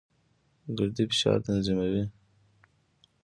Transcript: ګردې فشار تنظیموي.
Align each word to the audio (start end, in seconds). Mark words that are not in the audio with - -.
ګردې 0.77 1.03
فشار 1.11 1.37
تنظیموي. 1.45 2.03